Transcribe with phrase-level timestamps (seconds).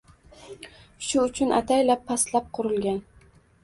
[1.09, 3.03] Shu uchun ataylab pastlab qurilgan.